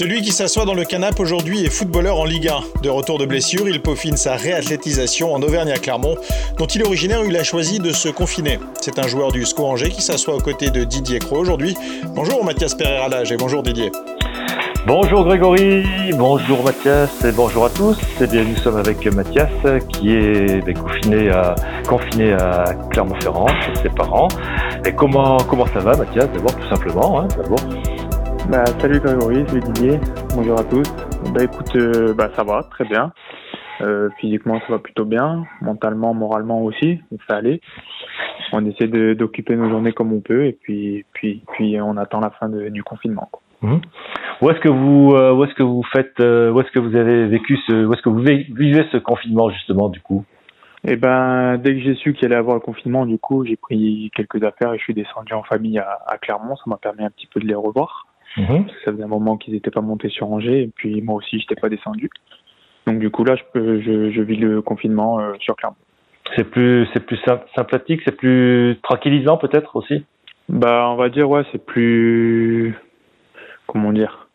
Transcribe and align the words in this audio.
Celui 0.00 0.22
qui 0.22 0.32
s'assoit 0.32 0.64
dans 0.64 0.72
le 0.72 0.86
canapé 0.86 1.20
aujourd'hui 1.20 1.62
est 1.62 1.68
footballeur 1.68 2.18
en 2.18 2.24
Ligue 2.24 2.48
1. 2.48 2.82
De 2.82 2.88
retour 2.88 3.18
de 3.18 3.26
blessure, 3.26 3.68
il 3.68 3.82
peaufine 3.82 4.16
sa 4.16 4.34
réathlétisation 4.34 5.34
en 5.34 5.42
Auvergne 5.42 5.72
à 5.72 5.76
Clermont, 5.76 6.16
dont 6.56 6.64
il 6.64 6.80
est 6.80 6.86
originaire 6.86 7.22
il 7.26 7.36
a 7.36 7.44
choisi 7.44 7.80
de 7.80 7.92
se 7.92 8.08
confiner. 8.08 8.58
C'est 8.80 8.98
un 8.98 9.06
joueur 9.06 9.30
du 9.30 9.44
SCO 9.44 9.66
Angers 9.66 9.90
qui 9.90 10.00
s'assoit 10.00 10.34
aux 10.34 10.40
côtés 10.40 10.70
de 10.70 10.84
Didier 10.84 11.18
Cro 11.18 11.36
aujourd'hui. 11.36 11.76
Bonjour 12.14 12.42
Mathias 12.46 12.74
Pereira 12.74 13.10
et 13.30 13.36
bonjour 13.36 13.62
Didier. 13.62 13.92
Bonjour 14.86 15.22
Grégory, 15.26 15.84
bonjour 16.14 16.64
Mathias 16.64 17.22
et 17.22 17.32
bonjour 17.32 17.66
à 17.66 17.68
tous. 17.68 17.98
Eh 18.22 18.26
bien, 18.26 18.44
nous 18.44 18.56
sommes 18.56 18.78
avec 18.78 19.04
Mathias 19.04 19.50
qui 19.90 20.14
est 20.14 20.78
confiné 20.78 21.28
à, 21.28 21.54
confiné 21.86 22.32
à 22.32 22.74
Clermont-Ferrand 22.88 23.48
chez 23.48 23.82
ses 23.82 23.90
parents. 23.90 24.28
Et 24.86 24.94
comment, 24.94 25.36
comment 25.46 25.66
ça 25.66 25.80
va 25.80 25.94
Mathias? 25.94 26.30
D'abord 26.32 26.56
tout 26.56 26.68
simplement, 26.74 27.20
hein, 27.20 27.28
d'abord. 27.36 27.60
Bah, 28.50 28.64
salut 28.80 28.98
Grégory, 28.98 29.44
salut 29.46 29.60
Didier, 29.60 30.00
bonjour 30.34 30.58
à 30.58 30.64
tous. 30.64 30.90
Bah 31.32 31.44
écoute, 31.44 31.70
euh, 31.76 32.12
bah, 32.14 32.30
ça 32.34 32.42
va, 32.42 32.64
très 32.64 32.84
bien. 32.84 33.12
Euh, 33.80 34.08
physiquement 34.18 34.58
ça 34.66 34.72
va 34.72 34.78
plutôt 34.80 35.04
bien, 35.04 35.44
mentalement, 35.60 36.14
moralement 36.14 36.60
aussi, 36.60 37.00
ça 37.28 37.36
allait. 37.36 37.60
On 38.52 38.66
essaie 38.66 38.88
d'occuper 39.14 39.54
nos 39.54 39.70
journées 39.70 39.92
comme 39.92 40.12
on 40.12 40.20
peut 40.20 40.46
et 40.46 40.58
puis 40.60 41.04
puis 41.12 41.44
puis 41.52 41.80
on 41.80 41.96
attend 41.96 42.18
la 42.18 42.30
fin 42.30 42.48
du 42.48 42.82
confinement. 42.82 43.28
Quoi. 43.30 43.40
Mhm. 43.62 43.80
Où 44.42 44.50
est-ce 44.50 44.58
que 44.58 44.68
vous 44.68 45.14
euh, 45.14 45.32
où 45.32 45.44
est-ce 45.44 45.54
que 45.54 45.62
vous 45.62 45.84
faites 45.92 46.18
où 46.18 46.60
est-ce 46.60 46.72
que 46.72 46.80
vous 46.80 46.96
avez 46.96 47.28
vécu 47.28 47.56
ce 47.68 47.86
où 47.86 47.92
est-ce 47.92 48.02
que 48.02 48.08
vous 48.08 48.18
vivez 48.18 48.84
ce 48.90 48.96
confinement 48.96 49.48
justement 49.50 49.90
du 49.90 50.00
coup? 50.00 50.24
Eh 50.82 50.96
ben 50.96 51.56
dès 51.58 51.74
que 51.74 51.82
j'ai 51.82 51.94
su 51.94 52.14
qu'il 52.14 52.26
allait 52.26 52.34
avoir 52.34 52.56
le 52.56 52.62
confinement 52.62 53.06
du 53.06 53.16
coup 53.16 53.44
j'ai 53.44 53.56
pris 53.56 54.10
quelques 54.16 54.42
affaires 54.42 54.74
et 54.74 54.78
je 54.78 54.82
suis 54.82 54.94
descendu 54.94 55.34
en 55.34 55.44
famille 55.44 55.78
à, 55.78 55.98
à 56.08 56.18
Clermont 56.18 56.56
ça 56.56 56.64
m'a 56.66 56.78
permis 56.78 57.04
un 57.04 57.10
petit 57.10 57.28
peu 57.32 57.38
de 57.38 57.46
les 57.46 57.54
revoir 57.54 58.08
mhm. 58.36 58.66
ça 58.84 58.92
faisait 58.92 59.02
un 59.02 59.08
moment 59.08 59.36
qu'ils 59.36 59.54
n'étaient 59.54 59.70
pas 59.70 59.80
montés 59.80 60.08
sur 60.08 60.30
Angers 60.30 60.62
et 60.62 60.70
puis 60.74 61.02
moi 61.02 61.16
aussi 61.16 61.40
j'étais 61.40 61.60
pas 61.60 61.68
descendu. 61.68 62.10
Donc 62.86 62.98
du 62.98 63.10
coup 63.10 63.24
là 63.24 63.36
je 63.36 63.42
peux 63.52 63.80
je, 63.80 64.10
je 64.10 64.22
vis 64.22 64.36
le 64.36 64.62
confinement 64.62 65.20
euh, 65.20 65.32
sur 65.40 65.56
Clermont. 65.56 65.76
C'est 66.36 66.48
plus 66.48 66.86
c'est 66.92 67.04
plus 67.04 67.18
sympathique 67.54 68.02
c'est 68.04 68.16
plus 68.16 68.78
tranquillisant 68.82 69.36
peut-être 69.36 69.76
aussi? 69.76 70.04
Bah 70.48 70.88
on 70.90 70.96
va 70.96 71.08
dire 71.08 71.28
ouais 71.28 71.42
c'est 71.52 71.64
plus 71.64 72.74
comment 73.66 73.92
dire? 73.92 74.28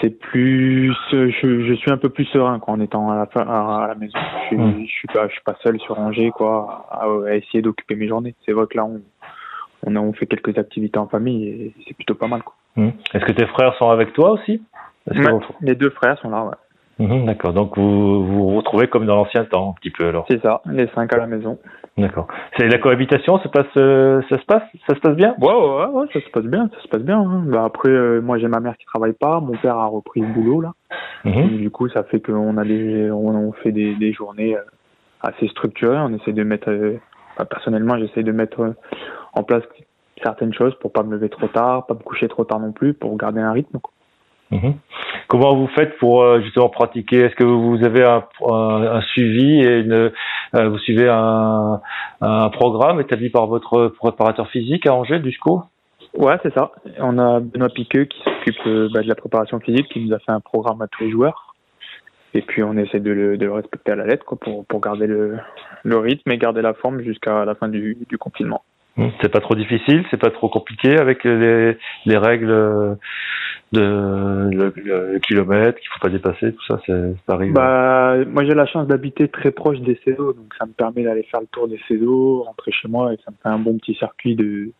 C'est 0.00 0.10
plus 0.10 0.92
je, 1.12 1.30
je, 1.30 1.74
suis 1.74 1.90
un 1.90 1.96
peu 1.96 2.08
plus 2.08 2.24
serein 2.26 2.60
en 2.66 2.80
étant 2.80 3.10
à 3.10 3.14
la, 3.16 3.42
à, 3.42 3.86
la 3.88 3.94
maison. 3.94 4.18
Je, 4.50 4.56
ne 4.56 4.66
hmm. 4.66 4.86
suis 4.86 5.08
pas 5.08 5.28
je 5.28 5.32
suis 5.32 5.42
pas 5.42 5.56
seul 5.62 5.78
sur 5.80 5.98
Angers 5.98 6.30
quoi 6.30 6.86
à, 6.90 7.34
essayer 7.34 7.62
d'occuper 7.62 7.94
mes 7.94 8.08
journées. 8.08 8.34
C'est 8.44 8.52
vrai 8.52 8.66
que 8.66 8.76
là 8.76 8.84
on 8.84 9.00
on 9.86 9.96
a 9.96 10.00
on 10.00 10.12
fait 10.12 10.26
quelques 10.26 10.56
activités 10.58 10.98
en 10.98 11.08
famille 11.08 11.46
et 11.46 11.74
c'est 11.86 11.94
plutôt 11.94 12.14
pas 12.14 12.26
mal 12.26 12.42
quoi 12.42 12.54
hmm. 12.76 12.90
est-ce 13.12 13.24
que 13.24 13.32
tes 13.32 13.46
frères 13.46 13.74
sont 13.78 13.90
avec 13.90 14.12
toi 14.12 14.32
aussi? 14.32 14.62
Les 15.60 15.74
deux 15.74 15.90
frères 15.90 16.18
sont 16.20 16.30
là 16.30 16.44
ouais 16.44 16.54
Mhm, 16.98 17.26
d'accord. 17.26 17.52
Donc 17.52 17.76
vous 17.76 18.24
vous 18.24 18.56
retrouvez 18.56 18.86
comme 18.86 19.06
dans 19.06 19.16
l'ancien 19.16 19.44
temps, 19.44 19.70
un 19.70 19.80
petit 19.80 19.90
peu 19.90 20.06
alors. 20.06 20.26
C'est 20.30 20.40
ça, 20.42 20.60
les 20.66 20.86
cinq 20.94 21.12
à 21.12 21.18
la 21.18 21.26
maison. 21.26 21.58
D'accord. 21.96 22.26
C'est 22.56 22.66
la 22.68 22.78
cohabitation, 22.78 23.38
ça 23.38 23.48
passe, 23.48 23.66
euh, 23.76 24.20
ça 24.28 24.38
se 24.38 24.44
passe, 24.44 24.62
ça 24.88 24.96
se 24.96 25.00
passe 25.00 25.14
bien? 25.14 25.34
Ouais, 25.40 25.54
ouais, 25.54 25.86
ouais, 25.86 26.06
ça 26.12 26.20
se 26.20 26.30
passe 26.30 26.44
bien, 26.44 26.68
ça 26.74 26.82
se 26.82 26.88
passe 26.88 27.02
bien. 27.02 27.20
Hein. 27.20 27.44
Bah, 27.46 27.64
après, 27.64 27.90
euh, 27.90 28.20
moi 28.20 28.38
j'ai 28.38 28.48
ma 28.48 28.60
mère 28.60 28.76
qui 28.76 28.84
travaille 28.86 29.12
pas, 29.12 29.40
mon 29.40 29.56
père 29.56 29.76
a 29.76 29.86
repris 29.86 30.20
le 30.20 30.26
boulot 30.26 30.60
là. 30.60 30.72
Mhm. 31.24 31.58
Du 31.58 31.70
coup, 31.70 31.88
ça 31.88 32.02
fait 32.04 32.20
qu'on 32.20 32.56
a 32.56 32.64
des, 32.64 33.10
on, 33.10 33.52
fait 33.52 33.72
des, 33.72 33.94
des 33.94 34.12
journées 34.12 34.56
euh, 34.56 34.62
assez 35.20 35.48
structurées. 35.48 35.98
On 35.98 36.12
essaie 36.14 36.32
de 36.32 36.42
mettre, 36.42 36.70
personnellement, 37.48 37.96
j'essaie 37.96 38.22
de 38.22 38.32
mettre 38.32 38.74
en 39.32 39.42
place 39.42 39.62
certaines 40.22 40.54
choses 40.54 40.74
pour 40.80 40.92
pas 40.92 41.02
me 41.02 41.12
lever 41.12 41.28
trop 41.28 41.48
tard, 41.48 41.86
pas 41.86 41.94
me 41.94 42.00
coucher 42.00 42.28
trop 42.28 42.44
tard 42.44 42.60
non 42.60 42.72
plus, 42.72 42.94
pour 42.94 43.16
garder 43.16 43.40
un 43.40 43.52
rythme. 43.52 43.78
Quoi. 43.78 43.92
Mhm. 44.50 44.74
Comment 45.28 45.56
vous 45.56 45.66
faites 45.68 45.96
pour 45.98 46.22
euh, 46.22 46.40
justement 46.40 46.68
pratiquer? 46.68 47.20
Est-ce 47.20 47.34
que 47.34 47.44
vous 47.44 47.82
avez 47.82 48.04
un, 48.04 48.24
un, 48.48 49.00
suivi 49.00 49.60
et 49.60 49.80
une, 49.80 50.12
euh, 50.54 50.68
vous 50.68 50.78
suivez 50.78 51.08
un, 51.08 51.80
un, 52.20 52.50
programme 52.50 53.00
établi 53.00 53.30
par 53.30 53.46
votre 53.46 53.88
préparateur 53.98 54.48
physique 54.50 54.86
à 54.86 54.94
Angers, 54.94 55.18
du 55.18 55.32
SCO 55.32 55.62
Ouais, 56.16 56.36
c'est 56.42 56.54
ça. 56.54 56.70
On 56.98 57.18
a 57.18 57.40
Benoît 57.40 57.70
Piqueux 57.70 58.04
qui 58.04 58.22
s'occupe 58.22 58.66
euh, 58.66 58.88
bah, 58.92 59.02
de 59.02 59.08
la 59.08 59.16
préparation 59.16 59.58
physique, 59.58 59.88
qui 59.88 60.04
nous 60.04 60.14
a 60.14 60.18
fait 60.20 60.30
un 60.30 60.40
programme 60.40 60.80
à 60.82 60.86
tous 60.86 61.02
les 61.02 61.10
joueurs. 61.10 61.54
Et 62.34 62.42
puis 62.42 62.62
on 62.62 62.76
essaie 62.76 63.00
de 63.00 63.10
le, 63.10 63.36
de 63.36 63.46
le 63.46 63.52
respecter 63.52 63.92
à 63.92 63.96
la 63.96 64.06
lettre 64.06 64.24
quoi, 64.24 64.38
pour, 64.38 64.64
pour 64.66 64.80
garder 64.80 65.06
le, 65.06 65.38
le 65.84 65.98
rythme 65.98 66.30
et 66.30 66.38
garder 66.38 66.62
la 66.62 66.74
forme 66.74 67.00
jusqu'à 67.00 67.44
la 67.44 67.54
fin 67.54 67.68
du, 67.68 67.96
du 68.08 68.18
confinement. 68.18 68.62
Mmh. 68.96 69.08
C'est 69.20 69.28
pas 69.28 69.40
trop 69.40 69.56
difficile, 69.56 70.04
c'est 70.10 70.20
pas 70.20 70.30
trop 70.30 70.48
compliqué 70.48 70.96
avec 70.96 71.24
les, 71.24 71.76
les 72.06 72.16
règles 72.16 72.96
de 73.72 74.50
le, 74.52 75.18
kilomètre 75.18 75.78
qu'il 75.80 75.88
faut 75.88 76.00
pas 76.00 76.08
dépasser, 76.08 76.52
tout 76.52 76.64
ça, 76.66 76.80
c'est 76.86 77.14
arrive. 77.28 77.52
Bah, 77.52 78.16
moi 78.26 78.44
j'ai 78.44 78.54
la 78.54 78.66
chance 78.66 78.86
d'habiter 78.86 79.28
très 79.28 79.50
proche 79.50 79.80
des 79.80 79.98
CEDO, 80.04 80.32
donc 80.32 80.54
ça 80.58 80.66
me 80.66 80.72
permet 80.72 81.02
d'aller 81.02 81.24
faire 81.24 81.40
le 81.40 81.46
tour 81.48 81.68
des 81.68 81.80
CEDO, 81.88 82.42
rentrer 82.44 82.72
chez 82.72 82.88
moi 82.88 83.12
et 83.12 83.16
ça 83.24 83.30
me 83.30 83.36
fait 83.42 83.48
un 83.48 83.58
bon 83.58 83.76
petit 83.78 83.94
circuit 83.94 84.36
de 84.36 84.70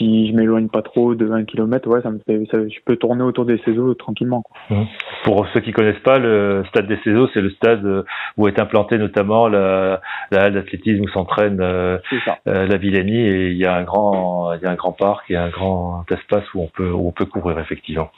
si 0.00 0.28
je 0.28 0.34
m'éloigne 0.34 0.68
pas 0.68 0.80
trop 0.80 1.14
de 1.14 1.26
20 1.26 1.44
km, 1.44 1.88
ouais, 1.88 2.00
ça 2.00 2.10
me 2.10 2.18
fait, 2.26 2.42
je 2.50 2.80
peux 2.84 2.96
tourner 2.96 3.22
autour 3.22 3.44
des 3.44 3.58
CESO 3.58 3.94
tranquillement. 3.94 4.42
Quoi. 4.42 4.78
Mmh. 4.78 4.86
Pour 5.24 5.46
ceux 5.52 5.60
qui 5.60 5.72
connaissent 5.72 6.02
pas, 6.02 6.18
le 6.18 6.64
stade 6.68 6.86
des 6.86 6.96
CESO, 7.04 7.28
c'est 7.34 7.42
le 7.42 7.50
stade 7.50 7.84
euh, 7.84 8.04
où 8.38 8.48
est 8.48 8.58
implanté 8.58 8.96
notamment 8.96 9.48
la, 9.48 10.00
la 10.30 10.44
halle 10.44 10.54
d'athlétisme 10.54 11.04
où 11.04 11.08
s'entraîne 11.08 11.60
euh, 11.60 11.98
euh, 12.48 12.66
la 12.66 12.76
Villenie 12.78 13.20
et 13.20 13.50
il 13.50 13.58
y 13.58 13.66
a 13.66 13.74
un 13.74 13.82
grand, 13.82 14.54
il 14.54 14.62
y 14.62 14.66
a 14.66 14.70
un 14.70 14.76
grand 14.76 14.92
parc, 14.92 15.26
il 15.28 15.34
y 15.34 15.36
a 15.36 15.42
un 15.42 15.50
grand 15.50 16.04
espace 16.10 16.44
où 16.54 16.62
on 16.62 16.68
peut, 16.68 16.90
où 16.90 17.08
on 17.08 17.12
peut 17.12 17.26
courir 17.26 17.58
effectivement. 17.58 18.10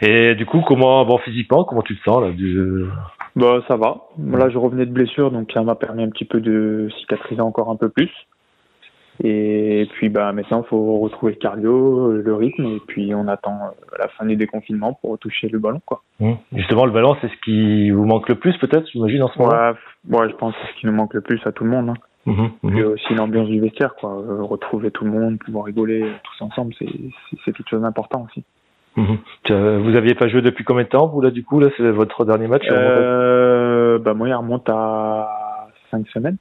Et 0.00 0.34
du 0.34 0.46
coup, 0.46 0.62
comment, 0.66 1.04
bon, 1.04 1.18
physiquement, 1.18 1.64
comment 1.64 1.82
tu 1.82 1.96
te 1.96 2.02
sens 2.04 2.22
là 2.22 2.30
du... 2.30 2.86
Bah, 3.36 3.60
ça 3.68 3.76
va. 3.76 4.08
Là, 4.18 4.48
je 4.48 4.58
revenais 4.58 4.86
de 4.86 4.90
blessure, 4.90 5.30
donc 5.30 5.50
ça 5.52 5.62
m'a 5.62 5.74
permis 5.74 6.02
un 6.02 6.08
petit 6.08 6.24
peu 6.24 6.40
de 6.40 6.88
cicatriser 6.98 7.40
encore 7.40 7.70
un 7.70 7.76
peu 7.76 7.88
plus. 7.88 8.10
Et 9.24 9.88
puis 9.94 10.08
bah 10.08 10.32
maintenant, 10.32 10.62
il 10.64 10.68
faut 10.68 10.98
retrouver 11.00 11.32
le 11.32 11.38
cardio, 11.38 12.12
le 12.12 12.34
rythme, 12.34 12.64
et 12.66 12.80
puis 12.86 13.12
on 13.14 13.26
attend 13.26 13.58
euh, 13.62 13.96
la 13.98 14.08
fin 14.08 14.24
du 14.24 14.36
déconfinement 14.36 14.94
pour 14.94 15.10
retoucher 15.10 15.48
le 15.48 15.58
ballon. 15.58 15.80
quoi. 15.84 16.02
Mmh. 16.20 16.34
Justement, 16.52 16.86
le 16.86 16.92
ballon, 16.92 17.16
c'est 17.20 17.28
ce 17.28 17.36
qui 17.44 17.90
vous 17.90 18.04
manque 18.04 18.28
le 18.28 18.36
plus 18.36 18.56
peut-être, 18.58 18.86
j'imagine, 18.92 19.22
en 19.22 19.28
ce 19.28 19.38
moment? 19.38 19.50
Ouais, 19.50 20.18
ouais, 20.18 20.28
je 20.30 20.36
pense 20.36 20.54
que 20.54 20.60
c'est 20.62 20.72
ce 20.74 20.80
qui 20.80 20.86
nous 20.86 20.92
manque 20.92 21.14
le 21.14 21.20
plus 21.20 21.40
à 21.46 21.52
tout 21.52 21.64
le 21.64 21.70
monde. 21.70 21.90
Hein. 21.90 21.94
Mmh, 22.26 22.48
mmh. 22.62 22.78
aussi 22.84 23.14
l'ambiance 23.14 23.48
du 23.48 23.58
vestiaire, 23.58 23.94
quoi. 23.96 24.10
Euh, 24.10 24.42
retrouver 24.42 24.90
tout 24.90 25.04
le 25.04 25.10
monde, 25.10 25.38
pouvoir 25.38 25.64
rigoler 25.64 26.04
tous 26.22 26.44
ensemble, 26.44 26.74
c'est 26.78 26.86
quelque 27.44 27.68
chose 27.68 27.82
d'important 27.82 28.26
aussi. 28.26 28.44
Vous 28.96 29.96
aviez 29.96 30.14
pas 30.14 30.28
joué 30.28 30.42
depuis 30.42 30.64
combien 30.64 30.84
de 30.84 30.88
temps, 30.88 31.06
vous, 31.06 31.20
là, 31.20 31.30
du 31.30 31.44
coup, 31.44 31.60
là, 31.60 31.68
c'est 31.76 31.90
votre 31.90 32.24
dernier 32.24 32.48
match 32.48 32.64
euh, 32.70 33.98
bah, 33.98 34.14
Moi, 34.14 34.28
il 34.28 34.34
remonte 34.34 34.68
à 34.68 35.68
5 35.90 36.06
semaines. 36.08 36.36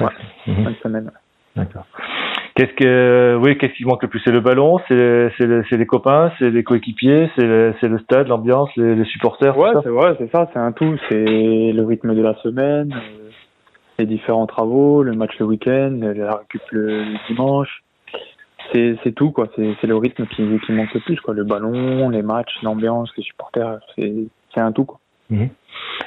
Ouais, 0.00 0.08
5 0.46 0.76
semaines. 0.82 1.10
D'accord. 1.56 1.86
Qu'est-ce 2.56 2.72
que, 2.72 3.38
oui, 3.42 3.58
qu'est-ce 3.58 3.74
qui 3.74 3.84
manque 3.84 4.02
le 4.02 4.08
plus? 4.08 4.22
C'est 4.24 4.32
le 4.32 4.40
ballon, 4.40 4.78
c'est 4.88 5.30
c'est 5.38 5.76
les 5.76 5.84
copains, 5.84 6.32
c'est 6.38 6.48
les 6.48 6.64
coéquipiers, 6.64 7.30
c'est 7.36 7.44
le, 7.44 7.74
le 7.82 7.98
stade, 7.98 8.28
l'ambiance, 8.28 8.70
les, 8.76 9.04
supporters. 9.04 9.58
Ouais, 9.58 9.72
c'est 9.82 9.90
vrai, 9.90 10.16
c'est 10.18 10.30
ça, 10.32 10.48
c'est 10.54 10.58
un 10.58 10.72
tout. 10.72 10.96
C'est 11.10 11.22
le 11.72 11.84
rythme 11.84 12.14
de 12.14 12.22
la 12.22 12.34
semaine, 12.36 12.94
euh, 12.94 13.28
les 13.98 14.06
différents 14.06 14.46
travaux, 14.46 15.02
le 15.02 15.12
match 15.12 15.38
le 15.38 15.44
week-end, 15.44 16.00
la 16.00 16.36
récup 16.36 16.62
le, 16.70 17.04
dimanche. 17.28 17.82
C'est 18.72 18.96
c'est 19.04 19.12
tout 19.12 19.32
quoi. 19.32 19.48
C'est 19.54 19.74
c'est 19.82 19.86
le 19.86 19.96
rythme 19.96 20.26
qui 20.26 20.58
qui 20.64 20.72
manque 20.72 20.94
le 20.94 21.00
plus 21.00 21.20
quoi. 21.20 21.34
Le 21.34 21.44
ballon, 21.44 22.08
les 22.08 22.22
matchs, 22.22 22.62
l'ambiance, 22.62 23.10
les 23.18 23.22
supporters, 23.22 23.80
c'est 23.96 24.14
c'est 24.54 24.60
un 24.60 24.72
tout 24.72 24.86
quoi. 24.86 24.98
Mhm. 25.28 25.50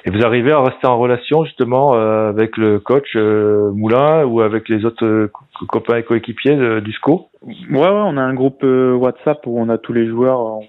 Et 0.06 0.12
vous 0.12 0.26
arrivez 0.26 0.52
à 0.52 0.62
rester 0.62 0.88
en 0.88 0.98
relation 0.98 1.44
justement 1.44 1.96
euh, 1.96 2.30
avec 2.30 2.58
le 2.58 2.80
coach 2.80 3.16
euh, 3.16 3.72
Moulin 3.72 4.24
ou 4.26 4.42
avec 4.42 4.70
les 4.70 4.86
autres 4.86 5.06
euh, 5.06 5.32
copains 5.68 5.98
et 5.98 6.04
coéquipiers 6.04 6.82
du 6.82 6.94
SCO 6.94 7.28
ouais, 7.44 7.54
ouais, 7.72 7.88
on 7.88 8.18
a 8.18 8.22
un 8.22 8.34
groupe 8.34 8.64
WhatsApp 8.64 9.46
où 9.46 9.60
on 9.60 9.70
a 9.70 9.78
tous 9.78 9.94
les 9.94 10.08
joueurs, 10.08 10.40
on, 10.40 10.64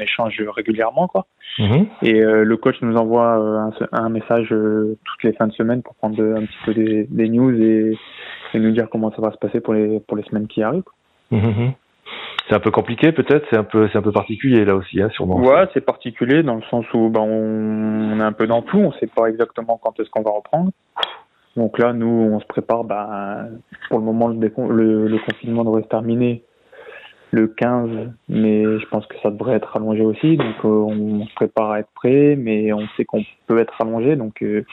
échange 0.00 0.40
régulièrement 0.54 1.08
quoi. 1.08 1.26
Mhm. 1.58 1.86
Et 2.02 2.20
le 2.20 2.56
coach 2.56 2.76
nous 2.82 2.96
envoie 2.96 3.34
un, 3.34 3.72
un 3.90 4.08
message 4.08 4.50
toutes 4.50 5.24
les 5.24 5.32
fins 5.32 5.48
de 5.48 5.52
semaine 5.54 5.82
pour 5.82 5.96
prendre 5.96 6.22
un 6.22 6.46
petit 6.46 6.58
peu 6.64 6.72
des, 6.72 7.08
des 7.10 7.28
news 7.28 7.52
et, 7.60 7.98
et, 8.54 8.60
nous 8.60 8.70
dire 8.70 8.86
comment 8.88 9.10
ça 9.10 9.20
va 9.20 9.32
se 9.32 9.38
passer 9.38 9.60
pour 9.60 9.74
les 9.74 9.98
pour 9.98 10.16
les 10.16 10.22
semaines 10.22 10.46
qui 10.46 10.62
arrivent. 10.62 10.84
Quoi. 10.84 11.38
Mhm 11.40 11.72
c'est 12.48 12.54
un 12.54 12.60
peu 12.60 12.70
compliqué 12.70 13.12
peut-être, 13.12 13.46
c'est 13.50 13.56
un 13.56 13.64
peu 13.64 13.88
c'est 13.92 13.98
un 13.98 14.02
peu 14.02 14.12
particulier 14.12 14.64
là 14.64 14.74
aussi, 14.74 15.00
hein, 15.02 15.10
sûrement. 15.10 15.36
Ouais, 15.36 15.68
c'est 15.74 15.84
particulier 15.84 16.42
dans 16.42 16.54
le 16.54 16.62
sens 16.70 16.86
où 16.94 17.10
ben, 17.10 17.20
on, 17.20 18.18
est 18.18 18.22
un 18.22 18.32
peu 18.32 18.46
dans 18.46 18.62
tout, 18.62 18.78
on 18.78 18.92
sait 18.92 19.06
pas 19.06 19.26
exactement 19.26 19.78
quand 19.82 19.98
est-ce 20.00 20.10
qu'on 20.10 20.22
va 20.22 20.30
reprendre. 20.30 20.70
Donc 21.56 21.78
là, 21.78 21.92
nous, 21.92 22.06
on 22.06 22.40
se 22.40 22.46
prépare. 22.46 22.84
Ben, 22.84 23.48
pour 23.88 23.98
le 23.98 24.04
moment, 24.04 24.28
le, 24.28 25.18
confinement 25.26 25.64
devrait 25.64 25.82
se 25.82 25.88
terminer 25.88 26.44
le 27.32 27.48
15, 27.48 27.90
mais 28.28 28.62
je 28.62 28.86
pense 28.86 29.06
que 29.06 29.16
ça 29.22 29.30
devrait 29.30 29.56
être 29.56 29.76
allongé 29.76 30.02
aussi. 30.02 30.36
Donc 30.36 30.54
euh, 30.64 30.68
on 30.68 31.26
se 31.26 31.34
prépare 31.34 31.72
à 31.72 31.80
être 31.80 31.90
prêt, 31.94 32.36
mais 32.38 32.72
on 32.72 32.86
sait 32.96 33.04
qu'on 33.04 33.22
peut 33.46 33.58
être 33.58 33.74
allongé. 33.80 34.16
Donc 34.16 34.42
euh, 34.42 34.64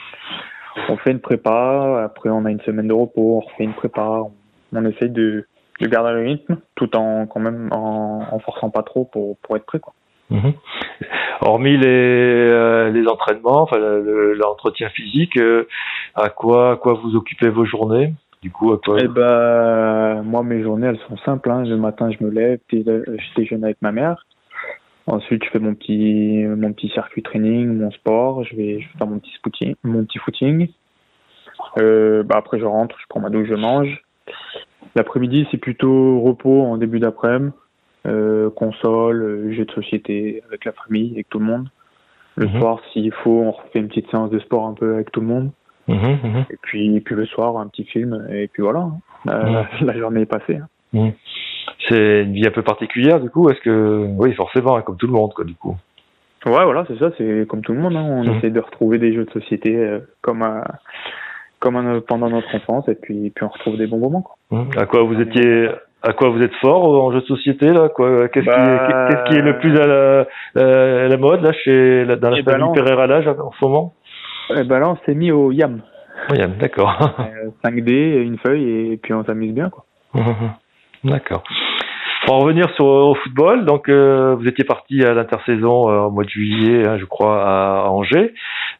on 0.88 0.96
fait 0.96 1.10
une 1.10 1.20
prépa. 1.20 2.02
Après, 2.04 2.30
on 2.30 2.44
a 2.46 2.50
une 2.50 2.60
semaine 2.60 2.88
de 2.88 2.94
repos. 2.94 3.42
On 3.44 3.56
fait 3.56 3.64
une 3.64 3.74
prépa. 3.74 4.22
On 4.72 4.84
essaye 4.86 5.10
de 5.10 5.46
de 5.80 5.86
garder 5.86 6.12
le 6.12 6.26
rythme 6.26 6.56
tout 6.74 6.96
en 6.96 7.26
quand 7.26 7.40
même 7.40 7.68
en, 7.72 8.22
en 8.30 8.38
forçant 8.38 8.70
pas 8.70 8.82
trop 8.82 9.04
pour, 9.04 9.36
pour 9.38 9.56
être 9.56 9.66
prêt 9.66 9.80
quoi. 9.80 9.92
Mhm. 10.30 10.54
Hormis 11.40 11.76
les, 11.76 11.86
euh, 11.86 12.90
les 12.90 13.06
entraînements, 13.06 13.62
enfin 13.62 13.78
l'entretien 13.78 14.88
physique, 14.88 15.36
euh, 15.36 15.68
à 16.14 16.30
quoi 16.30 16.72
à 16.72 16.76
quoi 16.76 16.94
vous 16.94 17.14
occupez 17.14 17.48
vos 17.48 17.64
journées? 17.64 18.12
Du 18.42 18.50
coup, 18.50 18.72
à 18.72 18.78
quoi? 18.78 18.96
Eh 19.00 19.06
ben, 19.08 20.22
moi 20.22 20.42
mes 20.42 20.62
journées 20.62 20.88
elles 20.88 21.00
sont 21.08 21.16
simples. 21.18 21.50
Hein. 21.50 21.64
Le 21.64 21.76
matin 21.76 22.10
je 22.10 22.24
me 22.24 22.30
lève, 22.30 22.58
je 22.72 23.34
déjeune 23.36 23.64
avec 23.64 23.80
ma 23.82 23.92
mère. 23.92 24.26
Ensuite 25.06 25.44
je 25.44 25.50
fais 25.50 25.60
mon 25.60 25.74
petit 25.74 26.44
mon 26.44 26.72
petit 26.72 26.88
circuit 26.88 27.22
training, 27.22 27.78
mon 27.78 27.92
sport. 27.92 28.42
Je 28.44 28.56
vais, 28.56 28.80
je 28.80 28.88
vais 28.88 28.98
faire 28.98 29.06
mon 29.06 29.20
petit 29.20 29.32
footing, 29.44 29.74
mon 29.84 30.04
petit 30.04 30.18
footing. 30.18 30.68
Euh, 31.78 32.24
bah 32.24 32.36
après 32.38 32.58
je 32.58 32.64
rentre, 32.64 32.96
je 32.98 33.04
prends 33.08 33.20
ma 33.20 33.30
douche, 33.30 33.48
je 33.48 33.54
mange. 33.54 34.02
L'après-midi 34.94 35.46
c'est 35.50 35.58
plutôt 35.58 36.20
repos 36.20 36.62
en 36.62 36.76
début 36.76 37.00
d'après-midi 37.00 37.52
euh, 38.06 38.50
console, 38.50 39.22
euh, 39.22 39.52
jeux 39.52 39.64
de 39.64 39.72
société 39.72 40.42
avec 40.46 40.64
la 40.64 40.72
famille, 40.72 41.12
avec 41.14 41.28
tout 41.28 41.40
le 41.40 41.44
monde. 41.44 41.68
Le 42.36 42.46
mhm. 42.46 42.60
soir, 42.60 42.80
s'il 42.92 43.10
faut, 43.12 43.40
on 43.40 43.50
refait 43.50 43.80
une 43.80 43.88
petite 43.88 44.08
séance 44.10 44.30
de 44.30 44.38
sport 44.38 44.66
un 44.66 44.74
peu 44.74 44.94
avec 44.94 45.10
tout 45.10 45.20
le 45.20 45.26
monde. 45.26 45.50
Mhm, 45.88 46.18
mhm. 46.22 46.44
Et 46.50 46.56
puis, 46.62 47.00
puis 47.00 47.14
le 47.16 47.26
soir, 47.26 47.56
un 47.56 47.66
petit 47.66 47.84
film, 47.84 48.26
et 48.30 48.46
puis 48.48 48.62
voilà. 48.62 48.80
Hein. 48.80 49.00
Euh, 49.28 49.62
la 49.80 49.98
journée 49.98 50.20
est 50.20 50.26
passée. 50.26 50.58
Hein. 50.94 51.10
C'est 51.88 52.22
une 52.22 52.32
vie 52.32 52.46
un 52.46 52.52
peu 52.52 52.62
particulière, 52.62 53.20
du 53.20 53.30
coup. 53.30 53.48
Est-ce 53.48 53.60
que, 53.60 54.06
oui, 54.18 54.32
forcément, 54.34 54.76
hein, 54.76 54.82
comme 54.82 54.96
tout 54.96 55.06
le 55.06 55.12
monde, 55.12 55.32
quoi, 55.34 55.44
du 55.44 55.54
coup. 55.54 55.76
Ouais, 56.44 56.64
voilà, 56.64 56.84
c'est 56.86 56.98
ça. 56.98 57.10
C'est 57.18 57.46
comme 57.48 57.62
tout 57.62 57.72
le 57.72 57.80
monde. 57.80 57.96
On 57.96 58.22
essaie 58.36 58.50
de 58.50 58.60
retrouver 58.60 58.98
des 58.98 59.12
jeux 59.14 59.24
de 59.24 59.32
société 59.32 59.98
comme 60.20 60.44
comme 61.58 62.02
pendant 62.02 62.28
notre 62.28 62.54
enfance, 62.54 62.86
et 62.88 62.94
puis, 62.94 63.30
puis 63.30 63.44
on 63.44 63.48
retrouve 63.48 63.78
des 63.78 63.86
bons 63.88 63.98
moments. 63.98 64.22
Quoi. 64.22 64.35
À 64.52 64.86
quoi 64.86 65.02
vous 65.02 65.20
étiez 65.20 65.68
à 66.02 66.12
quoi 66.12 66.28
vous 66.28 66.40
êtes 66.40 66.54
fort 66.60 66.84
en 67.04 67.10
jeu 67.10 67.20
de 67.20 67.26
société 67.26 67.66
là 67.66 67.88
quoi? 67.88 68.28
Qu'est-ce 68.28 68.44
qui, 68.44 68.50
est, 68.50 69.08
qu'est-ce 69.08 69.30
qui 69.30 69.38
est 69.38 69.42
le 69.42 69.58
plus 69.58 69.76
à 69.76 69.86
la, 69.86 70.26
euh, 70.56 71.08
la 71.08 71.16
mode 71.16 71.42
là 71.42 71.52
chez 71.52 72.04
dans 72.04 72.30
la 72.30 72.38
eh 72.38 72.42
famille 72.44 72.72
Pereira 72.74 73.06
l'âge 73.06 73.26
en 73.26 73.50
ce 73.50 73.64
moment? 73.64 73.94
Là 74.50 74.88
on 74.88 74.96
s'est 75.04 75.14
mis 75.14 75.32
au 75.32 75.50
YAM. 75.50 75.80
YAM 76.32 76.52
d'accord. 76.58 76.96
5D 77.64 77.90
euh, 77.90 78.22
une 78.22 78.38
feuille 78.38 78.92
et 78.92 78.96
puis 78.98 79.14
on 79.14 79.24
s'amuse 79.24 79.52
bien 79.52 79.70
quoi. 79.70 79.84
D'accord 81.04 81.42
pour 82.26 82.42
revenir 82.42 82.68
sur 82.74 82.84
au 82.84 83.14
football, 83.14 83.64
donc 83.64 83.88
euh, 83.88 84.34
vous 84.34 84.48
étiez 84.48 84.64
parti 84.64 85.02
à 85.04 85.14
l'intersaison 85.14 85.88
euh, 85.88 86.00
au 86.06 86.10
mois 86.10 86.24
de 86.24 86.28
juillet, 86.28 86.86
hein, 86.86 86.98
je 86.98 87.04
crois, 87.04 87.40
à, 87.42 87.88
Angers. 87.88 88.34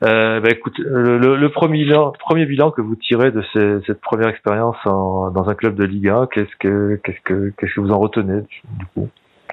Euh, 0.04 0.40
bah, 0.40 0.48
écoute, 0.50 0.78
le, 0.78 1.48
premier, 1.48 1.84
bilan, 1.84 2.12
premier 2.18 2.44
bilan 2.44 2.72
que 2.72 2.80
vous 2.80 2.96
tirez 2.96 3.30
de 3.30 3.42
cette 3.86 4.00
première 4.00 4.28
expérience 4.28 4.76
dans 4.84 5.48
un 5.48 5.54
club 5.54 5.76
de 5.76 5.84
Ligue 5.84 6.08
1, 6.08 6.26
qu'est-ce 6.26 6.56
que 6.58 7.00
qu'est-ce 7.04 7.20
que 7.22 7.52
qu'est-ce 7.56 7.74
que 7.74 7.80
vous 7.80 7.92
en 7.92 8.00
retenez 8.00 8.42
du 8.78 8.86
coup? 8.94 9.08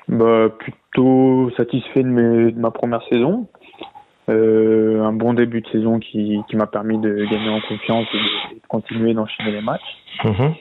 Bah, 0.08 0.50
plutôt 0.50 1.52
satisfait 1.56 2.04
de, 2.04 2.60
ma 2.60 2.72
première 2.72 3.04
saison. 3.04 3.48
un 4.28 5.14
bon 5.14 5.34
début 5.34 5.62
de 5.62 5.68
saison 5.68 6.00
qui, 6.00 6.40
qui 6.50 6.56
m'a 6.56 6.68
permis 6.68 6.98
de 6.98 7.26
gagner 7.30 7.50
en 7.50 7.62
confiance 7.62 8.08
et 8.14 8.18
de, 8.18 8.62
continuer 8.68 9.14
d'enchaîner 9.14 9.52
les 9.52 9.62
matchs. 9.62 9.82
Mm-hmm. 10.24 10.54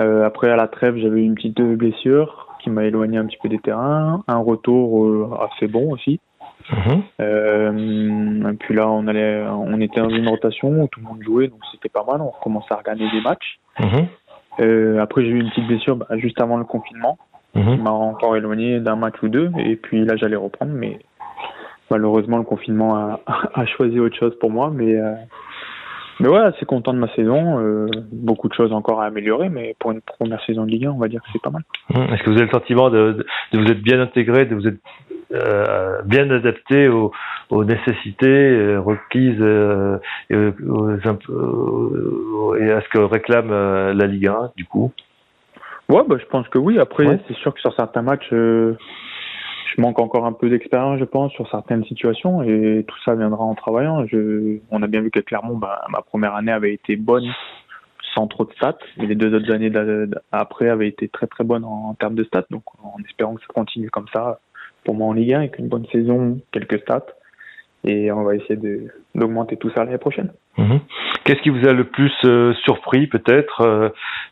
Après, 0.00 0.50
à 0.50 0.56
la 0.56 0.68
trêve, 0.68 0.96
j'avais 0.96 1.22
une 1.22 1.34
petite 1.34 1.60
blessure 1.60 2.50
qui 2.60 2.70
m'a 2.70 2.84
éloigné 2.84 3.18
un 3.18 3.26
petit 3.26 3.38
peu 3.42 3.48
des 3.48 3.58
terrains, 3.58 4.22
un 4.28 4.38
retour 4.38 5.04
euh, 5.04 5.30
assez 5.40 5.66
bon 5.66 5.92
aussi. 5.92 6.20
Mhm. 6.70 7.02
Euh, 7.20 8.50
et 8.50 8.56
puis 8.56 8.74
là, 8.74 8.88
on 8.88 9.06
allait, 9.06 9.44
on 9.48 9.80
était 9.80 10.00
dans 10.00 10.10
une 10.10 10.28
rotation 10.28 10.68
où 10.68 10.88
tout 10.88 11.00
le 11.00 11.06
monde 11.06 11.22
jouait, 11.22 11.48
donc 11.48 11.60
c'était 11.72 11.88
pas 11.88 12.04
mal. 12.04 12.20
On 12.20 12.30
recommençait 12.30 12.72
à 12.72 12.76
regarder 12.76 13.08
des 13.10 13.20
matchs. 13.20 13.58
Mhm. 13.78 14.06
Euh, 14.60 15.00
après, 15.00 15.22
j'ai 15.22 15.30
eu 15.30 15.40
une 15.40 15.48
petite 15.48 15.66
blessure 15.66 15.96
bah, 15.96 16.06
juste 16.16 16.40
avant 16.40 16.58
le 16.58 16.64
confinement, 16.64 17.18
mhm. 17.54 17.76
qui 17.76 17.82
m'a 17.82 17.90
encore 17.90 18.36
éloigné 18.36 18.78
d'un 18.80 18.96
match 18.96 19.14
ou 19.22 19.28
deux. 19.28 19.50
Et 19.58 19.76
puis 19.76 20.04
là, 20.04 20.16
j'allais 20.16 20.36
reprendre, 20.36 20.72
mais 20.72 20.98
malheureusement, 21.90 22.36
le 22.36 22.44
confinement 22.44 22.96
a, 22.96 23.20
a, 23.54 23.66
choisi 23.66 23.98
autre 23.98 24.16
chose 24.16 24.36
pour 24.38 24.50
moi. 24.50 24.70
Mais 24.72 24.94
mais 26.20 26.28
ouais, 26.28 26.38
assez 26.38 26.66
content 26.66 26.92
de 26.92 26.98
ma 26.98 27.08
saison. 27.14 27.58
Euh, 27.60 27.86
beaucoup 28.12 28.48
de 28.48 28.54
choses 28.54 28.72
encore 28.72 29.00
à 29.00 29.06
améliorer, 29.06 29.48
mais 29.48 29.74
pour 29.78 29.90
une 29.92 30.00
première 30.00 30.42
saison 30.44 30.64
de 30.64 30.70
Ligue 30.70 30.86
1, 30.86 30.90
on 30.90 30.98
va 30.98 31.08
dire 31.08 31.20
que 31.22 31.28
c'est 31.32 31.42
pas 31.42 31.50
mal. 31.50 31.62
Hum, 31.94 32.12
est-ce 32.12 32.22
que 32.22 32.30
vous 32.30 32.36
avez 32.36 32.46
le 32.46 32.52
sentiment 32.52 32.90
de, 32.90 33.26
de, 33.52 33.58
vous 33.58 33.66
être 33.70 33.82
bien 33.82 34.00
intégré, 34.00 34.44
de 34.44 34.54
vous 34.54 34.68
être 34.68 34.78
euh, 35.32 36.02
bien 36.04 36.30
adapté 36.30 36.88
aux, 36.88 37.12
aux 37.50 37.64
nécessités 37.64 38.26
euh, 38.26 38.80
requises 38.80 39.40
euh, 39.40 39.98
et, 40.28 40.36
aux, 40.36 40.90
et, 42.56 42.70
à 42.70 42.80
ce 42.82 42.88
que 42.88 42.98
réclame 42.98 43.50
la 43.50 44.06
Ligue 44.06 44.28
1, 44.28 44.52
du 44.56 44.64
coup? 44.66 44.92
Ouais, 45.88 46.02
bah, 46.06 46.16
je 46.20 46.26
pense 46.26 46.46
que 46.48 46.58
oui. 46.58 46.78
Après, 46.78 47.18
c'est 47.26 47.36
sûr 47.36 47.54
que 47.54 47.60
sur 47.60 47.74
certains 47.74 48.02
matchs 48.02 48.30
je 49.74 49.80
manque 49.80 49.98
encore 50.00 50.26
un 50.26 50.32
peu 50.32 50.48
d'expérience, 50.48 50.98
je 50.98 51.04
pense, 51.04 51.32
sur 51.32 51.48
certaines 51.50 51.84
situations, 51.84 52.42
et 52.42 52.84
tout 52.86 52.96
ça 53.04 53.14
viendra 53.14 53.44
en 53.44 53.54
travaillant. 53.54 54.06
Je, 54.06 54.58
on 54.70 54.82
a 54.82 54.86
bien 54.86 55.00
vu 55.00 55.10
que 55.10 55.20
Clermont, 55.20 55.56
bah, 55.56 55.84
ma 55.90 56.02
première 56.02 56.34
année 56.34 56.52
avait 56.52 56.74
été 56.74 56.96
bonne, 56.96 57.26
sans 58.14 58.26
trop 58.26 58.44
de 58.44 58.52
stats, 58.52 58.78
et 58.98 59.06
les 59.06 59.14
deux 59.14 59.34
autres 59.34 59.52
années 59.52 59.70
après 60.32 60.68
avaient 60.68 60.88
été 60.88 61.08
très 61.08 61.26
très 61.26 61.44
bonnes 61.44 61.64
en, 61.64 61.94
termes 61.94 62.14
de 62.14 62.24
stats. 62.24 62.46
Donc, 62.50 62.64
en 62.82 62.96
espérant 63.04 63.34
que 63.34 63.42
ça 63.42 63.48
continue 63.54 63.90
comme 63.90 64.08
ça, 64.12 64.40
pour 64.84 64.94
moi 64.94 65.08
en 65.08 65.12
Ligue 65.12 65.34
1, 65.34 65.38
avec 65.38 65.58
une 65.58 65.68
bonne 65.68 65.86
saison, 65.92 66.40
quelques 66.52 66.80
stats, 66.80 67.06
et 67.84 68.12
on 68.12 68.24
va 68.24 68.34
essayer 68.34 68.58
d'augmenter 69.14 69.56
tout 69.56 69.70
ça 69.70 69.84
l'année 69.84 69.98
prochaine. 69.98 70.32
Mhm. 70.58 70.80
Qu'est-ce 71.24 71.40
qui 71.42 71.50
vous 71.50 71.66
a 71.66 71.72
le 71.72 71.84
plus 71.84 72.12
euh, 72.24 72.52
surpris 72.64 73.06
peut-être 73.06 73.60
euh, 73.62 73.88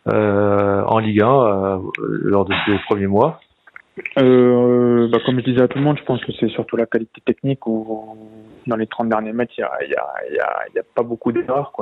euh, 0.09 0.83
en 0.83 0.99
Ligue 0.99 1.23
1 1.23 1.81
lors 1.99 2.45
de 2.45 2.55
ces 2.67 2.79
premiers 2.87 3.07
mois? 3.07 3.41
Euh, 4.19 5.09
bah, 5.09 5.19
Comme 5.25 5.39
je 5.41 5.45
disais 5.45 5.63
à 5.63 5.69
tout 5.69 5.79
le 5.79 5.85
monde, 5.85 5.99
je 5.99 6.05
pense 6.05 6.25
que 6.25 6.33
c'est 6.39 6.49
surtout 6.49 6.77
la 6.77 6.87
qualité 6.87 7.21
technique 7.25 7.67
où 7.67 8.17
dans 8.67 8.77
les 8.77 8.87
30 8.87 9.09
derniers 9.09 9.33
mètres, 9.33 9.53
il 9.57 9.65
n'y 9.89 10.39
a, 10.39 10.83
pas 10.95 11.03
beaucoup 11.03 11.33
d'erreurs. 11.33 11.73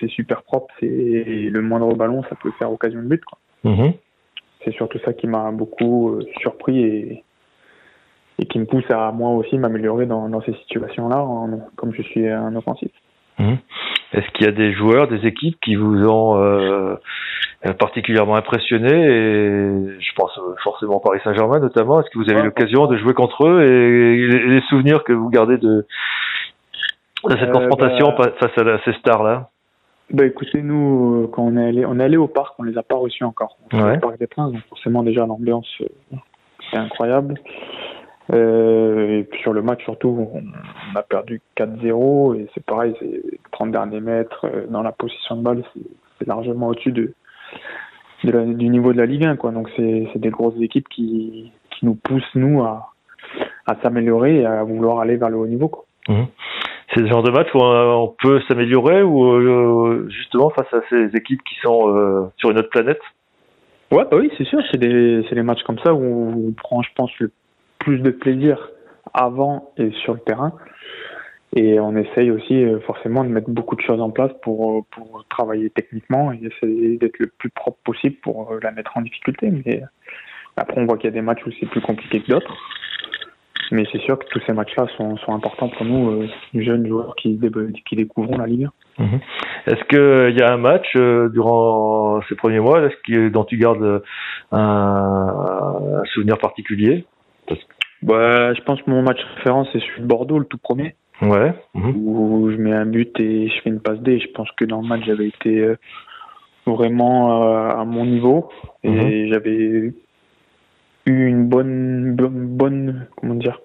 C'est 0.00 0.08
super 0.08 0.42
propre, 0.42 0.72
c'est 0.80 0.86
le 0.86 1.60
moindre 1.62 1.94
ballon, 1.94 2.22
ça 2.28 2.36
peut 2.36 2.50
faire 2.58 2.72
occasion 2.72 3.00
de 3.00 3.06
but. 3.06 3.22
Mm-hmm. 3.64 3.94
C'est 4.64 4.72
surtout 4.72 4.98
ça 5.04 5.12
qui 5.12 5.26
m'a 5.26 5.50
beaucoup 5.50 6.10
euh, 6.10 6.26
surpris 6.40 6.82
et, 6.82 7.24
et 8.38 8.46
qui 8.46 8.58
me 8.58 8.64
pousse 8.64 8.90
à 8.90 9.12
moi 9.12 9.30
aussi 9.30 9.58
m'améliorer 9.58 10.06
dans, 10.06 10.28
dans 10.28 10.40
ces 10.42 10.54
situations-là, 10.54 11.26
comme 11.76 11.92
je 11.94 12.02
suis 12.02 12.28
un 12.28 12.54
offensif. 12.56 12.90
Mm-hmm. 13.38 13.58
Est-ce 14.12 14.26
qu'il 14.32 14.46
y 14.46 14.48
a 14.48 14.52
des 14.52 14.72
joueurs, 14.72 15.08
des 15.08 15.26
équipes 15.26 15.58
qui 15.60 15.74
vous 15.74 16.06
ont 16.06 16.38
euh, 17.64 17.72
particulièrement 17.72 18.36
impressionné 18.36 18.90
et 18.92 20.00
je 20.00 20.14
pense 20.16 20.38
forcément 20.62 21.00
Paris 21.00 21.20
Saint-Germain 21.24 21.60
notamment. 21.60 22.00
Est-ce 22.00 22.10
que 22.10 22.18
vous 22.18 22.30
avez 22.30 22.40
eu 22.40 22.44
l'occasion 22.44 22.86
de 22.86 22.98
jouer 22.98 23.14
contre 23.14 23.46
eux 23.46 23.62
et 23.62 24.48
les 24.48 24.60
souvenirs 24.68 25.02
que 25.02 25.12
vous 25.12 25.30
gardez 25.30 25.56
de, 25.56 25.86
cette 27.30 27.42
euh, 27.42 27.52
confrontation 27.52 28.14
bah, 28.18 28.32
face 28.38 28.58
à, 28.58 28.78
ces 28.84 28.92
stars-là? 28.98 29.48
Bah 30.10 30.26
écoutez, 30.26 30.60
nous, 30.60 31.30
quand 31.32 31.42
on 31.42 31.56
est 31.56 31.68
allé, 31.68 31.86
on 31.86 31.98
est 31.98 32.04
allé 32.04 32.18
au 32.18 32.28
parc, 32.28 32.54
on 32.58 32.64
les 32.64 32.76
a 32.76 32.82
pas 32.82 32.96
reçus 32.96 33.24
encore. 33.24 33.56
On 33.72 33.94
au 33.94 33.98
parc 33.98 34.18
des 34.18 34.26
Princes, 34.26 34.52
donc 34.52 34.62
forcément 34.68 35.02
déjà 35.02 35.24
l'ambiance, 35.24 35.68
euh, 35.80 36.16
c'est 36.70 36.76
incroyable. 36.76 37.40
Euh, 38.32 39.18
et 39.18 39.24
puis 39.24 39.40
sur 39.42 39.52
le 39.52 39.62
match 39.62 39.84
surtout, 39.84 40.28
on, 40.32 40.98
a 40.98 41.02
perdu 41.02 41.42
4-0 41.56 42.36
et 42.36 42.48
c'est 42.54 42.64
pareil, 42.64 42.94
c'est 42.98 43.22
30 43.52 43.70
derniers 43.70 44.00
mètres 44.00 44.46
dans 44.70 44.82
la 44.82 44.92
position 44.92 45.36
de 45.36 45.42
balle, 45.42 45.62
c'est 46.18 46.26
largement 46.26 46.68
au-dessus 46.68 46.92
de, 46.92 47.12
du 48.24 48.68
niveau 48.68 48.92
de 48.92 48.98
la 48.98 49.06
Ligue 49.06 49.26
1. 49.26 49.36
Quoi. 49.36 49.50
Donc 49.50 49.68
c'est 49.76 50.08
des 50.16 50.30
grosses 50.30 50.60
équipes 50.60 50.88
qui, 50.88 51.52
qui 51.70 51.86
nous 51.86 51.94
poussent, 51.94 52.34
nous, 52.34 52.62
à, 52.62 52.92
à 53.66 53.76
s'améliorer 53.82 54.40
et 54.40 54.46
à 54.46 54.62
vouloir 54.62 55.00
aller 55.00 55.16
vers 55.16 55.28
le 55.28 55.36
haut 55.36 55.46
niveau. 55.46 55.68
Quoi. 55.68 55.84
Mmh. 56.08 56.24
C'est 56.94 57.00
le 57.00 57.08
genre 57.08 57.22
de 57.22 57.30
match 57.30 57.48
où 57.54 57.58
on 57.58 58.14
peut 58.22 58.40
s'améliorer 58.46 59.02
ou 59.02 59.24
euh, 59.24 60.06
justement 60.10 60.50
face 60.50 60.72
à 60.72 60.80
ces 60.90 61.16
équipes 61.16 61.42
qui 61.42 61.56
sont 61.62 61.88
euh, 61.88 62.26
sur 62.36 62.50
une 62.50 62.58
autre 62.58 62.70
planète? 62.70 63.00
Ouais, 63.90 64.04
bah 64.10 64.16
oui, 64.16 64.30
c'est 64.36 64.44
sûr. 64.44 64.60
C'est 64.70 64.78
des, 64.78 65.22
des 65.22 65.42
matchs 65.42 65.62
comme 65.64 65.78
ça 65.80 65.92
où 65.94 66.48
on 66.48 66.52
prend, 66.52 66.82
je 66.82 66.90
pense, 66.94 67.10
le 67.18 67.30
plus 67.84 67.98
de 67.98 68.10
plaisir 68.10 68.70
avant 69.12 69.72
et 69.76 69.90
sur 70.02 70.14
le 70.14 70.20
terrain. 70.20 70.52
Et 71.56 71.78
on 71.78 71.94
essaye 71.96 72.32
aussi 72.32 72.64
euh, 72.64 72.80
forcément 72.80 73.22
de 73.22 73.28
mettre 73.28 73.48
beaucoup 73.48 73.76
de 73.76 73.80
choses 73.80 74.00
en 74.00 74.10
place 74.10 74.32
pour, 74.42 74.78
euh, 74.78 74.80
pour 74.90 75.24
travailler 75.28 75.70
techniquement 75.70 76.32
et 76.32 76.40
essayer 76.42 76.96
d'être 76.96 77.18
le 77.20 77.28
plus 77.38 77.50
propre 77.50 77.78
possible 77.84 78.16
pour 78.22 78.50
euh, 78.50 78.58
la 78.60 78.72
mettre 78.72 78.96
en 78.96 79.02
difficulté. 79.02 79.52
Mais 79.64 79.82
après, 80.56 80.80
on 80.80 80.86
voit 80.86 80.96
qu'il 80.96 81.04
y 81.04 81.12
a 81.12 81.14
des 81.14 81.22
matchs 81.22 81.46
où 81.46 81.50
c'est 81.60 81.66
plus 81.66 81.80
compliqué 81.80 82.20
que 82.20 82.32
d'autres. 82.32 82.56
Mais 83.70 83.84
c'est 83.92 84.00
sûr 84.00 84.18
que 84.18 84.26
tous 84.30 84.42
ces 84.46 84.52
matchs-là 84.52 84.86
sont, 84.96 85.16
sont 85.18 85.32
importants 85.32 85.68
pour 85.68 85.86
nous, 85.86 86.28
jeunes 86.54 86.86
joueurs 86.86 87.14
qui, 87.16 87.40
qui 87.86 87.96
découvrons 87.96 88.36
la 88.36 88.46
Ligue. 88.46 88.68
Mhm. 88.98 89.20
Est-ce 89.66 89.84
qu'il 89.84 90.38
y 90.38 90.42
a 90.42 90.52
un 90.52 90.58
match 90.58 90.94
durant 90.94 92.20
ces 92.28 92.34
premiers 92.34 92.60
mois 92.60 92.82
est 92.82 92.88
-ce 92.88 93.30
dont 93.30 93.44
tu 93.44 93.56
gardes 93.56 94.02
un 94.52 96.02
souvenir 96.12 96.36
particulier? 96.38 97.06
Bah, 98.02 98.54
Je 98.54 98.60
pense 98.62 98.80
que 98.82 98.90
mon 98.90 99.02
match 99.02 99.20
référence, 99.36 99.68
c'est 99.72 99.80
celui 99.80 100.02
de 100.02 100.06
Bordeaux, 100.06 100.38
le 100.38 100.44
tout 100.44 100.58
premier. 100.58 100.94
Ouais. 101.22 101.54
Mhm. 101.74 101.94
Où 101.96 102.50
je 102.50 102.56
mets 102.56 102.72
un 102.72 102.86
but 102.86 103.18
et 103.20 103.48
je 103.48 103.60
fais 103.62 103.70
une 103.70 103.80
passe 103.80 104.00
D. 104.00 104.18
Je 104.18 104.28
pense 104.32 104.50
que 104.52 104.64
dans 104.64 104.80
le 104.80 104.88
match, 104.88 105.02
j'avais 105.06 105.28
été 105.28 105.60
euh, 105.60 105.76
vraiment 106.66 107.42
euh, 107.42 107.68
à 107.70 107.84
mon 107.84 108.04
niveau 108.04 108.48
et 108.82 108.90
mhm. 108.90 109.32
j'avais 109.32 109.52
eu 109.52 109.94
une 111.06 111.46
bonne, 111.46 112.14
bonne, 112.16 113.06
comment 113.16 113.34
dire, 113.34 113.60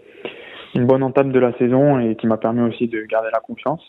une 0.76 0.86
bonne 0.86 1.04
entame 1.04 1.32
de 1.32 1.40
la 1.40 1.58
saison 1.58 2.00
et 2.00 2.16
qui 2.16 2.28
m'a 2.28 2.38
permis 2.38 2.62
aussi 2.62 2.88
de 2.88 3.02
garder 3.04 3.30
la 3.34 3.40
confiance. 3.40 3.82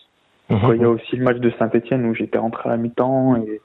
Mhm. 0.49 0.73
Il 0.75 0.82
y 0.82 0.85
a 0.85 0.90
aussi 0.90 1.16
le 1.16 1.25
match 1.25 1.38
de 1.38 1.52
Saint-Etienne 1.59 2.06
où 2.06 2.14
j'étais 2.14 2.38
rentré 2.38 2.68
à 2.68 2.73
la 2.73 2.78
mi-temps 2.78 3.37
et, 3.37 3.61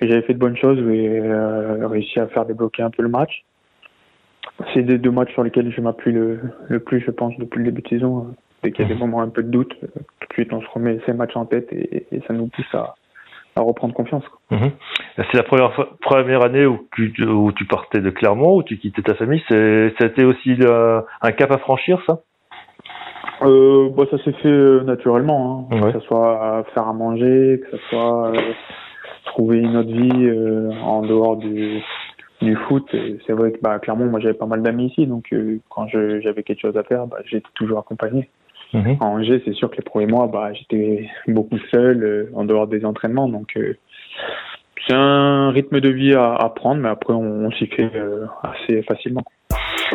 j'avais 0.00 0.22
fait 0.22 0.34
de 0.34 0.38
bonnes 0.38 0.56
choses 0.56 0.78
et 0.78 1.18
euh, 1.18 1.88
réussi 1.88 2.20
à 2.20 2.28
faire 2.28 2.44
débloquer 2.44 2.84
un 2.84 2.90
peu 2.90 3.02
le 3.02 3.08
match. 3.08 3.44
C'est 4.74 4.82
des 4.82 4.98
deux 4.98 5.10
matchs 5.10 5.32
sur 5.32 5.44
lesquels 5.44 5.72
je 5.72 5.80
m'appuie 5.80 6.12
le, 6.12 6.40
le, 6.68 6.80
plus, 6.80 7.00
je 7.00 7.10
pense, 7.10 7.36
depuis 7.38 7.58
le 7.58 7.64
début 7.66 7.82
de 7.82 7.88
saison. 7.88 8.34
Dès 8.62 8.72
qu'il 8.72 8.82
y 8.82 8.86
a 8.86 8.88
des 8.88 8.94
mhm. 8.94 9.00
moments 9.00 9.20
un 9.20 9.28
peu 9.28 9.42
de 9.42 9.50
doute, 9.50 9.76
tout 9.80 10.28
de 10.28 10.32
suite 10.32 10.52
on 10.52 10.60
se 10.60 10.66
remet 10.74 10.98
ces 11.06 11.12
matchs 11.12 11.36
en 11.36 11.46
tête 11.46 11.72
et, 11.72 12.06
ça 12.26 12.34
nous 12.34 12.48
pousse 12.48 12.74
à, 12.74 12.94
à 13.54 13.60
reprendre 13.60 13.94
confiance. 13.94 14.24
Mhm. 14.50 14.72
C'est 15.16 15.36
la 15.36 15.44
première, 15.44 15.72
première 16.00 16.42
année 16.42 16.66
où 16.66 16.88
tu, 16.92 17.12
où 17.24 17.52
tu 17.52 17.66
partais 17.66 18.00
de 18.00 18.10
Clermont, 18.10 18.56
où 18.56 18.62
tu 18.64 18.78
quittais 18.78 19.02
ta 19.02 19.14
famille. 19.14 19.42
C'était 19.48 20.24
aussi 20.24 20.56
euh, 20.60 21.00
un 21.22 21.32
cap 21.32 21.52
à 21.52 21.58
franchir, 21.58 22.02
ça? 22.06 22.20
Euh, 23.42 23.88
bah, 23.90 24.04
ça 24.10 24.18
s'est 24.18 24.32
fait 24.32 24.48
euh, 24.48 24.82
naturellement, 24.82 25.68
hein. 25.70 25.92
que 25.92 26.00
ce 26.00 26.06
soit 26.06 26.64
faire 26.74 26.88
à 26.88 26.92
manger, 26.92 27.60
que 27.62 27.76
ce 27.76 27.82
soit 27.88 28.28
euh, 28.28 28.40
trouver 29.26 29.58
une 29.58 29.76
autre 29.76 29.92
vie 29.92 30.26
euh, 30.26 30.70
en 30.82 31.02
dehors 31.02 31.36
du, 31.36 31.80
du 32.40 32.56
foot. 32.56 32.84
C'est 33.26 33.32
vrai 33.32 33.52
que 33.52 33.58
bah, 33.60 33.78
clairement, 33.78 34.06
moi 34.06 34.20
j'avais 34.20 34.34
pas 34.34 34.46
mal 34.46 34.62
d'amis 34.62 34.86
ici, 34.86 35.06
donc 35.06 35.34
quand 35.68 35.88
j'avais 35.88 36.42
quelque 36.42 36.60
chose 36.60 36.76
à 36.76 36.82
faire, 36.82 37.06
bah, 37.06 37.18
j'étais 37.24 37.48
toujours 37.54 37.78
accompagné. 37.78 38.28
Mhm. 38.74 38.98
En 39.00 39.06
Angers, 39.18 39.42
c'est 39.44 39.54
sûr 39.54 39.70
que 39.70 39.76
les 39.76 39.82
premiers 39.82 40.06
mois, 40.06 40.26
bah, 40.26 40.52
j'étais 40.52 41.08
beaucoup 41.26 41.58
seul 41.70 42.30
en 42.34 42.44
dehors 42.44 42.66
des 42.66 42.84
entraînements, 42.84 43.28
donc 43.28 43.58
c'est 44.86 44.94
un 44.94 45.50
rythme 45.50 45.80
de 45.80 45.90
vie 45.90 46.14
à, 46.14 46.34
à 46.34 46.48
prendre, 46.50 46.80
mais 46.80 46.88
après 46.88 47.14
on, 47.14 47.50
s'y 47.52 47.66
fait 47.66 47.90
assez 48.42 48.82
facilement. 48.82 49.24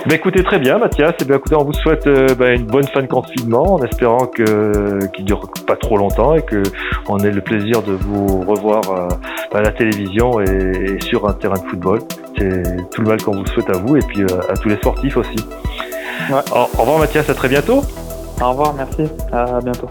Bah 0.05 0.15
écoutez 0.15 0.43
très 0.43 0.59
bien 0.59 0.79
Mathias, 0.79 1.11
et 1.11 1.15
eh 1.21 1.25
bien 1.25 1.37
écoutez 1.37 1.55
on 1.55 1.63
vous 1.63 1.73
souhaite 1.73 2.07
euh, 2.07 2.35
bah, 2.35 2.51
une 2.51 2.65
bonne 2.65 2.85
fin 2.87 3.01
de 3.01 3.07
confinement 3.07 3.75
en 3.75 3.83
espérant 3.83 4.25
que 4.25 5.05
qu'il 5.13 5.23
dure 5.23 5.49
pas 5.65 5.77
trop 5.77 5.95
longtemps 5.95 6.35
et 6.35 6.41
que 6.41 6.61
on 7.07 7.19
ait 7.19 7.31
le 7.31 7.39
plaisir 7.39 7.81
de 7.81 7.93
vous 7.93 8.41
revoir 8.41 8.81
euh, 8.91 9.07
à 9.57 9.61
la 9.61 9.71
télévision 9.71 10.41
et, 10.41 10.99
sur 10.99 11.25
un 11.25 11.33
terrain 11.33 11.55
de 11.55 11.69
football. 11.69 11.99
C'est 12.37 12.89
tout 12.91 13.01
le 13.01 13.07
mal 13.07 13.23
qu'on 13.23 13.31
vous 13.31 13.45
souhaite 13.45 13.69
à 13.69 13.77
vous 13.77 13.95
et 13.95 14.01
puis 14.01 14.23
euh, 14.23 14.39
à 14.49 14.57
tous 14.57 14.67
les 14.67 14.75
sportifs 14.75 15.15
aussi. 15.15 15.37
Au, 16.29 16.57
au 16.57 16.81
revoir 16.81 16.99
Mathias, 16.99 17.29
à 17.29 17.33
très 17.33 17.47
bientôt. 17.47 17.81
Au 18.41 18.49
revoir, 18.49 18.73
merci, 18.73 19.03
à 19.31 19.61
bientôt. 19.61 19.89